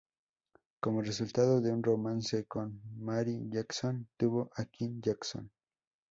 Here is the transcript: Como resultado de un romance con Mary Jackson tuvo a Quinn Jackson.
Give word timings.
Como 0.79 1.03
resultado 1.03 1.61
de 1.61 1.71
un 1.71 1.83
romance 1.83 2.45
con 2.45 2.81
Mary 2.97 3.37
Jackson 3.51 4.09
tuvo 4.17 4.49
a 4.55 4.65
Quinn 4.65 4.99
Jackson. 4.99 5.51